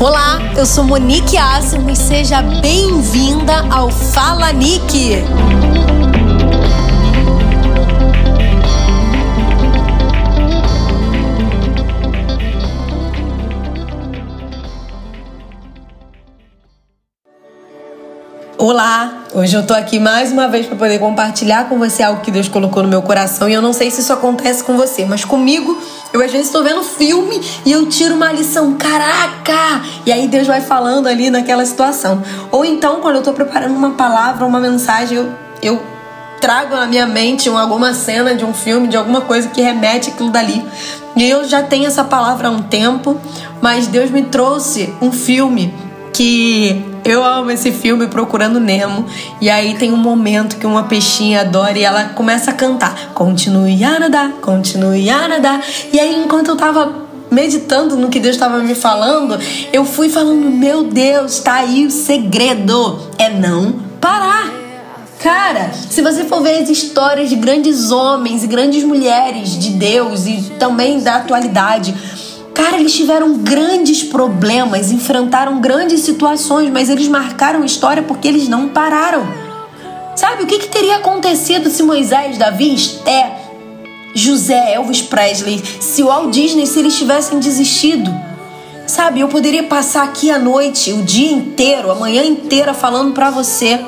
[0.00, 5.22] Olá, eu sou Monique Assimo e seja bem-vinda ao Fala Nick.
[18.60, 22.30] Olá, hoje eu tô aqui mais uma vez para poder compartilhar com você algo que
[22.30, 25.24] Deus colocou no meu coração e eu não sei se isso acontece com você, mas
[25.24, 25.78] comigo
[26.12, 29.80] eu às vezes estou vendo filme e eu tiro uma lição, caraca!
[30.04, 32.22] E aí Deus vai falando ali naquela situação.
[32.52, 35.32] Ou então, quando eu tô preparando uma palavra, uma mensagem, eu,
[35.62, 35.82] eu
[36.38, 40.28] trago na minha mente alguma cena de um filme, de alguma coisa que remete aquilo
[40.28, 40.62] dali.
[41.16, 43.18] E eu já tenho essa palavra há um tempo,
[43.62, 45.72] mas Deus me trouxe um filme
[46.12, 49.06] que eu amo esse filme Procurando Nemo.
[49.40, 53.82] E aí tem um momento que uma peixinha adora e ela começa a cantar: Continue
[53.84, 55.62] a nadar, continue a nadar.
[55.92, 59.38] E aí, enquanto eu tava meditando no que Deus estava me falando,
[59.72, 63.00] eu fui falando: Meu Deus, tá aí o segredo.
[63.18, 64.60] É não parar.
[65.18, 70.26] Cara, se você for ver as histórias de grandes homens e grandes mulheres de Deus
[70.26, 71.94] e também da atualidade,
[72.62, 78.68] Cara, eles tiveram grandes problemas, enfrentaram grandes situações, mas eles marcaram história porque eles não
[78.68, 79.26] pararam.
[80.14, 83.34] Sabe o que, que teria acontecido se Moisés, Davi, Esté,
[84.14, 88.14] José, Elvis Presley, se Walt Disney, se eles tivessem desistido?
[88.86, 93.30] Sabe, eu poderia passar aqui a noite, o dia inteiro, a manhã inteira falando para
[93.30, 93.80] você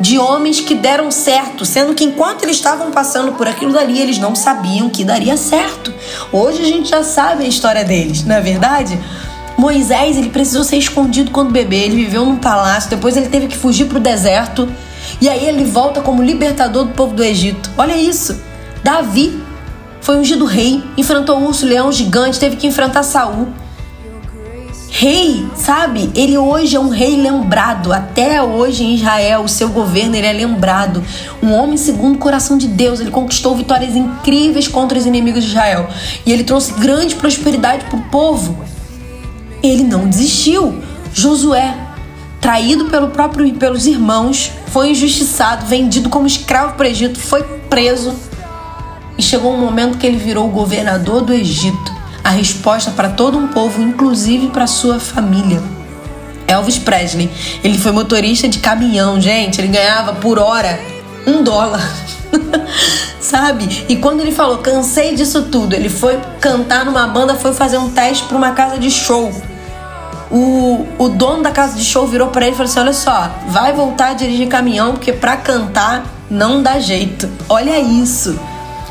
[0.00, 4.18] de homens que deram certo, sendo que enquanto eles estavam passando por aquilo dali, eles
[4.18, 5.92] não sabiam que daria certo.
[6.32, 8.98] Hoje a gente já sabe a história deles, não é verdade?
[9.58, 13.56] Moisés, ele precisou ser escondido quando bebê, ele viveu num palácio, depois ele teve que
[13.56, 14.66] fugir para o deserto,
[15.20, 17.70] e aí ele volta como libertador do povo do Egito.
[17.76, 18.40] Olha isso.
[18.82, 19.38] Davi
[20.00, 23.48] foi ungido rei, enfrentou o urso leão gigante, teve que enfrentar Saul
[24.90, 26.10] rei, sabe?
[26.14, 27.92] Ele hoje é um rei lembrado.
[27.92, 31.02] Até hoje em Israel, o seu governo ele é lembrado.
[31.42, 33.00] Um homem segundo o coração de Deus.
[33.00, 35.88] Ele conquistou vitórias incríveis contra os inimigos de Israel.
[36.26, 38.58] E ele trouxe grande prosperidade para o povo.
[39.62, 40.82] Ele não desistiu.
[41.14, 41.74] Josué,
[42.40, 48.14] traído pelo próprio pelos irmãos, foi injustiçado, vendido como escravo para o Egito, foi preso.
[49.18, 51.89] E chegou um momento que ele virou o governador do Egito
[52.30, 55.60] a resposta para todo um povo, inclusive para sua família.
[56.46, 57.28] Elvis Presley,
[57.64, 60.78] ele foi motorista de caminhão, gente, ele ganhava por hora
[61.26, 61.82] um dólar.
[63.20, 63.84] Sabe?
[63.88, 67.90] E quando ele falou, cansei disso tudo, ele foi cantar numa banda, foi fazer um
[67.90, 69.32] teste para uma casa de show.
[70.30, 73.30] O, o dono da casa de show virou para ele e falou assim: Olha só,
[73.48, 77.28] vai voltar a dirigir caminhão, porque para cantar não dá jeito.
[77.48, 78.38] Olha isso.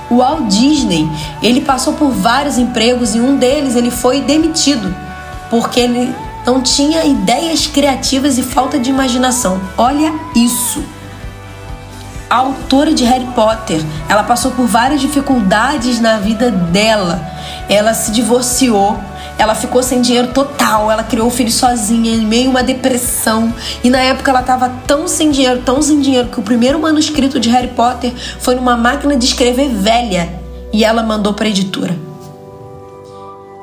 [0.09, 1.09] O Walt Disney,
[1.42, 4.94] ele passou por vários empregos e um deles ele foi demitido
[5.50, 6.16] porque ele
[6.46, 9.59] não tinha ideias criativas e falta de imaginação.
[9.78, 10.84] Olha isso.
[12.30, 17.19] A autora de Harry Potter, ela passou por várias dificuldades na vida dela.
[17.68, 19.00] Ela se divorciou,
[19.39, 23.53] ela ficou sem dinheiro total, ela criou o filho sozinha, em meio a uma depressão.
[23.81, 27.39] E na época ela estava tão sem dinheiro, tão sem dinheiro, que o primeiro manuscrito
[27.39, 30.29] de Harry Potter foi numa máquina de escrever velha.
[30.73, 31.97] E ela mandou para a editora.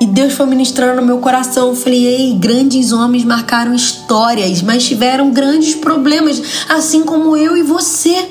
[0.00, 1.68] E Deus foi ministrando no meu coração.
[1.68, 7.62] Eu falei, ei, grandes homens marcaram histórias, mas tiveram grandes problemas, assim como eu e
[7.62, 8.30] você.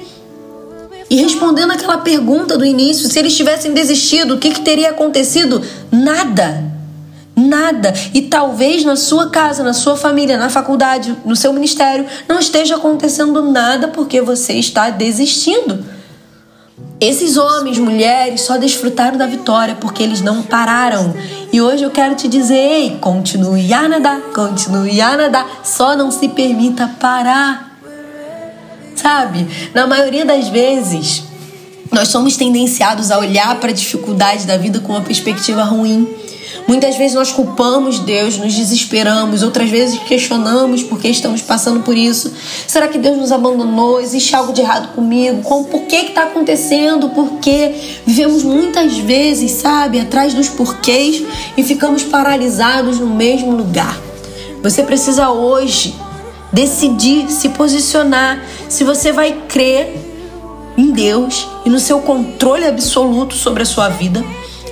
[1.12, 5.62] E respondendo aquela pergunta do início, se eles tivessem desistido, o que, que teria acontecido?
[5.92, 6.75] Nada.
[7.36, 7.94] Nada.
[8.14, 12.78] E talvez na sua casa, na sua família, na faculdade, no seu ministério, não esteja
[12.78, 15.84] acontecendo nada porque você está desistindo.
[17.00, 21.14] Esses homens, mulheres, só desfrutaram da vitória porque eles não pararam.
[21.52, 26.10] E hoje eu quero te dizer: ei, continue a nadar, continue a nadar, só não
[26.10, 27.78] se permita parar.
[28.96, 29.46] Sabe?
[29.74, 31.24] Na maioria das vezes,
[31.92, 36.08] nós somos tendenciados a olhar para a dificuldade da vida com uma perspectiva ruim.
[36.68, 41.96] Muitas vezes nós culpamos Deus, nos desesperamos, outras vezes questionamos por que estamos passando por
[41.96, 42.34] isso.
[42.68, 44.02] Será que Deus nos abandonou?
[44.02, 45.44] Existe algo de errado comigo?
[45.44, 47.10] Com, por que está acontecendo?
[47.10, 47.76] Por quê?
[48.06, 51.24] Vivemos muitas vezes, sabe, atrás dos porquês
[51.56, 53.96] e ficamos paralisados no mesmo lugar.
[54.64, 55.94] Você precisa hoje
[56.52, 59.96] decidir, se posicionar, se você vai crer
[60.76, 64.26] em Deus e no seu controle absoluto sobre a sua vida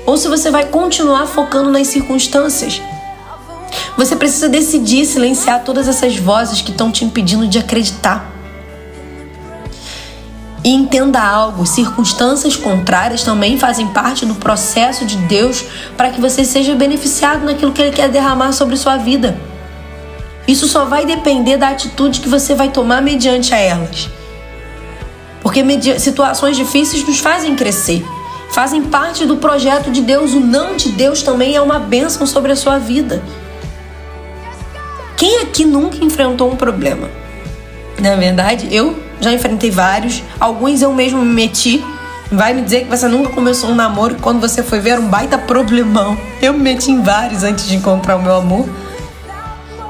[0.05, 2.81] ou se você vai continuar focando nas circunstâncias.
[3.97, 8.31] Você precisa decidir silenciar todas essas vozes que estão te impedindo de acreditar.
[10.63, 15.63] E entenda algo: circunstâncias contrárias também fazem parte do processo de Deus
[15.97, 19.37] para que você seja beneficiado naquilo que Ele quer derramar sobre sua vida.
[20.47, 24.09] Isso só vai depender da atitude que você vai tomar mediante a elas.
[25.41, 25.63] Porque
[25.99, 28.05] situações difíceis nos fazem crescer,
[28.53, 30.33] fazem parte do projeto de Deus.
[30.33, 33.21] O não de Deus também é uma bênção sobre a sua vida.
[35.17, 37.09] Quem aqui nunca enfrentou um problema?
[37.99, 41.83] Na verdade, eu já enfrentei vários, alguns eu mesmo me meti.
[42.31, 45.07] Vai me dizer que você nunca começou um namoro quando você foi ver era um
[45.07, 46.15] baita problemão.
[46.39, 48.69] Eu me meti em vários antes de encontrar o meu amor.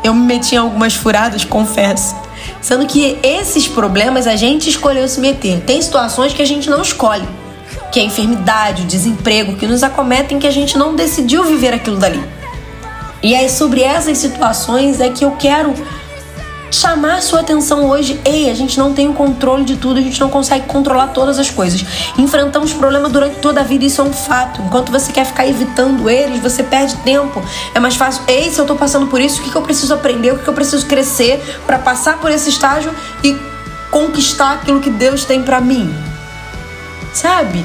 [0.04, 2.16] Eu me meti em algumas furadas, confesso.
[2.62, 5.62] Sendo que esses problemas a gente escolheu se meter.
[5.62, 7.28] Tem situações que a gente não escolhe,
[7.94, 11.76] que é a enfermidade, o desemprego, que nos acometem que a gente não decidiu viver
[11.76, 12.22] aquilo dali.
[13.22, 15.76] E é sobre essas situações é que eu quero
[16.72, 18.20] chamar sua atenção hoje.
[18.26, 21.38] Ei, a gente não tem o controle de tudo, a gente não consegue controlar todas
[21.38, 21.86] as coisas.
[22.18, 24.60] Enfrentamos problemas durante toda a vida, isso é um fato.
[24.64, 27.44] Enquanto você quer ficar evitando eles, você perde tempo.
[27.76, 30.34] É mais fácil, ei, se eu tô passando por isso, o que, eu preciso aprender,
[30.34, 32.92] o que eu preciso crescer para passar por esse estágio
[33.24, 33.38] e
[33.92, 35.94] conquistar aquilo que Deus tem para mim.
[37.14, 37.64] Sabe?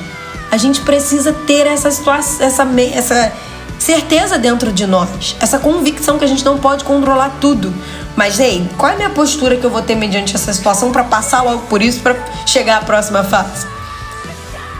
[0.51, 3.33] A gente precisa ter essa situação, essa, essa
[3.79, 7.73] certeza dentro de nós, essa convicção que a gente não pode controlar tudo.
[8.17, 11.05] Mas, ei, qual é a minha postura que eu vou ter mediante essa situação para
[11.05, 12.17] passar logo por isso, para
[12.47, 13.67] chegar à próxima fase?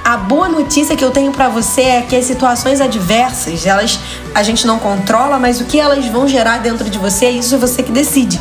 [0.05, 4.01] A boa notícia que eu tenho para você é que as situações adversas, elas
[4.35, 7.59] a gente não controla, mas o que elas vão gerar dentro de você, isso é
[7.59, 8.41] você que decide.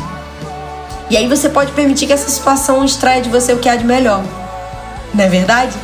[1.10, 3.84] E aí você pode permitir que essa situação extraia de você o que há de
[3.84, 4.22] melhor.
[5.14, 5.76] Não é verdade?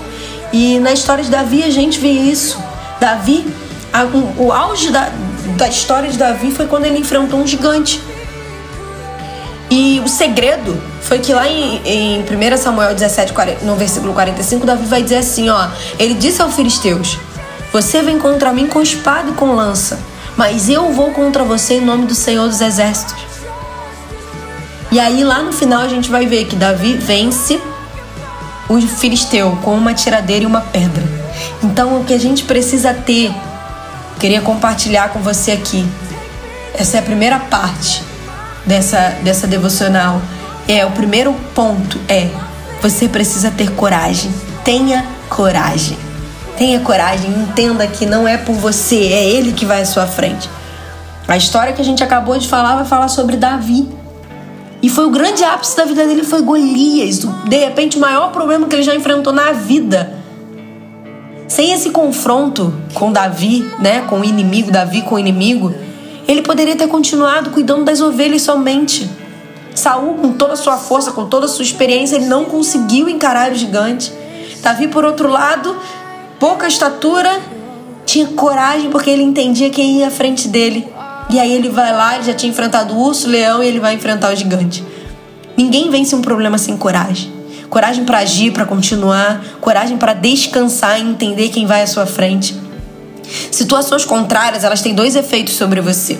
[0.54, 2.56] E na história de Davi a gente vê isso.
[3.00, 3.44] Davi
[3.92, 5.10] a, o, auge da,
[5.56, 8.00] da história de Davi foi quando ele enfrentou um gigante.
[9.68, 14.86] E o segredo foi que lá em, em 1 Samuel 17, no versículo 45, Davi
[14.86, 15.66] vai dizer assim: ó,
[15.98, 17.18] ele disse aos filisteus:
[17.72, 19.98] Você vem contra mim com espada e com lança,
[20.36, 23.16] mas eu vou contra você em nome do Senhor dos Exércitos.
[24.92, 27.60] E aí lá no final a gente vai ver que Davi vence
[28.68, 31.02] o filisteu com uma tiradeira e uma pedra.
[31.62, 33.34] Então o que a gente precisa ter
[34.18, 35.86] queria compartilhar com você aqui.
[36.72, 38.02] Essa é a primeira parte
[38.66, 40.20] dessa, dessa devocional.
[40.66, 42.28] É, o primeiro ponto é:
[42.80, 44.32] você precisa ter coragem.
[44.64, 45.98] Tenha coragem.
[46.56, 50.48] Tenha coragem, entenda que não é por você, é ele que vai à sua frente.
[51.26, 53.88] A história que a gente acabou de falar vai falar sobre Davi.
[54.84, 58.68] E foi o grande ápice da vida dele foi Golias, de repente o maior problema
[58.68, 60.22] que ele já enfrentou na vida
[61.48, 65.74] sem esse confronto com Davi, né, com o inimigo, Davi com o inimigo,
[66.28, 69.08] ele poderia ter continuado cuidando das ovelhas somente.
[69.74, 73.52] Saul, com toda a sua força, com toda a sua experiência, ele não conseguiu encarar
[73.52, 74.12] o gigante.
[74.62, 75.74] Davi, por outro lado,
[76.38, 77.40] pouca estatura,
[78.04, 80.86] tinha coragem porque ele entendia quem ia à frente dele.
[81.34, 83.80] E aí ele vai lá, ele já tinha enfrentado o urso, o leão e ele
[83.80, 84.84] vai enfrentar o gigante.
[85.56, 87.34] Ninguém vence um problema sem coragem
[87.74, 92.56] coragem para agir, para continuar, coragem para descansar e entender quem vai à sua frente.
[93.50, 96.16] Situações contrárias, elas têm dois efeitos sobre você.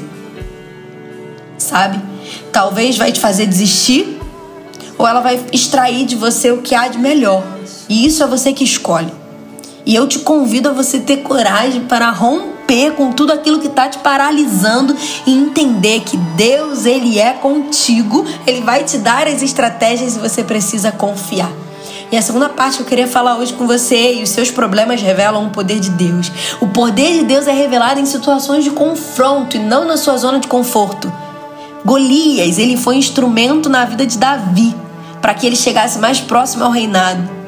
[1.57, 2.01] Sabe?
[2.51, 4.19] Talvez vai te fazer desistir
[4.99, 7.45] ou ela vai extrair de você o que há de melhor.
[7.89, 9.13] E isso é você que escolhe.
[9.87, 12.54] E eu te convido a você ter coragem para romper
[12.97, 14.97] com tudo aquilo que está te paralisando
[15.27, 20.43] e entender que Deus, Ele é contigo, Ele vai te dar as estratégias e você
[20.43, 21.51] precisa confiar.
[22.11, 25.01] E a segunda parte que eu queria falar hoje com você, e os seus problemas
[25.03, 26.31] revelam o poder de Deus.
[26.61, 30.39] O poder de Deus é revelado em situações de confronto e não na sua zona
[30.39, 31.13] de conforto.
[31.85, 34.75] Golias, ele foi instrumento na vida de Davi
[35.21, 37.44] para que ele chegasse mais próximo ao reinado.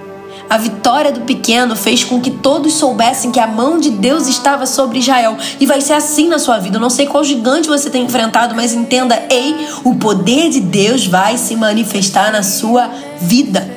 [0.49, 4.65] A vitória do pequeno fez com que todos soubessem que a mão de Deus estava
[4.65, 5.37] sobre Israel.
[5.59, 6.76] E vai ser assim na sua vida.
[6.76, 11.07] Eu não sei qual gigante você tem enfrentado, mas entenda: ei, o poder de Deus
[11.07, 12.88] vai se manifestar na sua
[13.21, 13.76] vida.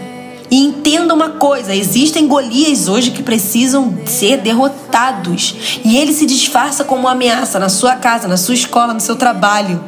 [0.52, 5.80] E entenda uma coisa: existem Golias hoje que precisam ser derrotados.
[5.84, 9.16] E ele se disfarça como uma ameaça na sua casa, na sua escola, no seu
[9.16, 9.84] trabalho.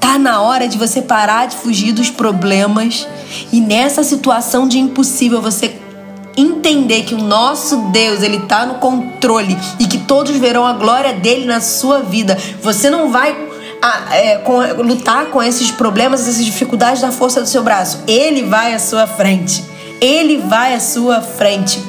[0.00, 3.06] Tá na hora de você parar de fugir dos problemas
[3.52, 5.76] e nessa situação de impossível você
[6.36, 11.14] entender que o nosso Deus, ele tá no controle e que todos verão a glória
[11.14, 12.38] dele na sua vida.
[12.62, 13.36] Você não vai
[13.82, 18.02] a, é, com, lutar com esses problemas, essas dificuldades da força do seu braço.
[18.06, 19.64] Ele vai à sua frente.
[20.00, 21.82] Ele vai à sua frente.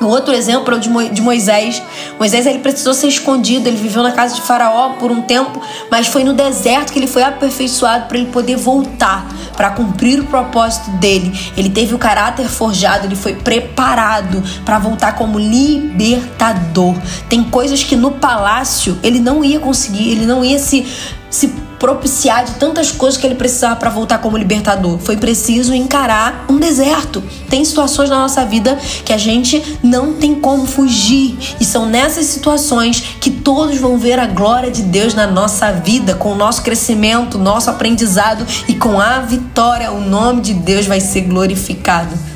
[0.00, 1.82] Outro exemplo é o de Moisés.
[2.18, 5.60] Moisés ele precisou ser escondido, ele viveu na casa de Faraó por um tempo,
[5.90, 9.26] mas foi no deserto que ele foi aperfeiçoado para ele poder voltar,
[9.56, 11.32] para cumprir o propósito dele.
[11.56, 16.94] Ele teve o caráter forjado, ele foi preparado para voltar como libertador.
[17.28, 20.86] Tem coisas que no palácio ele não ia conseguir, ele não ia se
[21.28, 24.98] se propiciar de tantas coisas que ele precisava para voltar como libertador.
[24.98, 27.22] Foi preciso encarar um deserto.
[27.48, 31.36] Tem situações na nossa vida que a gente não tem como fugir.
[31.60, 36.14] E são nessas situações que todos vão ver a glória de Deus na nossa vida,
[36.14, 39.92] com o nosso crescimento, nosso aprendizado e com a vitória.
[39.92, 42.35] O nome de Deus vai ser glorificado.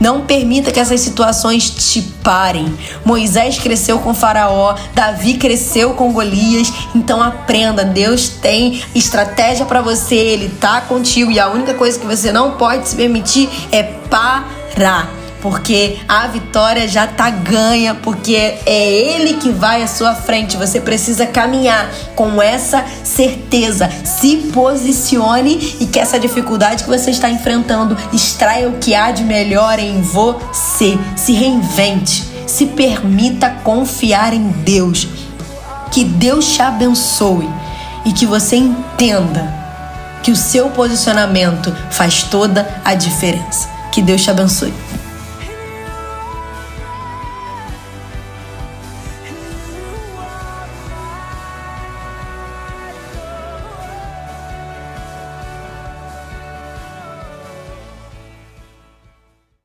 [0.00, 2.72] Não permita que essas situações te parem.
[3.04, 6.72] Moisés cresceu com Faraó, Davi cresceu com Golias.
[6.94, 12.06] Então aprenda, Deus tem estratégia para você, ele tá contigo e a única coisa que
[12.06, 18.90] você não pode se permitir é parar porque a vitória já tá ganha, porque é
[18.90, 20.56] ele que vai à sua frente.
[20.56, 23.88] Você precisa caminhar com essa certeza.
[24.04, 29.22] Se posicione e que essa dificuldade que você está enfrentando extraia o que há de
[29.22, 30.98] melhor em você.
[31.16, 35.06] Se reinvente, se permita confiar em Deus.
[35.90, 37.48] Que Deus te abençoe
[38.04, 39.56] e que você entenda
[40.22, 43.68] que o seu posicionamento faz toda a diferença.
[43.90, 44.87] Que Deus te abençoe.